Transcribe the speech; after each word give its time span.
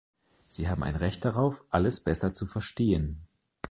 Sie 0.47 0.67
haben 0.67 0.81
ein 0.81 0.95
Recht 0.95 1.23
darauf, 1.25 1.63
alles 1.69 2.03
besser 2.03 2.33
zu 2.33 2.47
verstehen. 2.47 3.27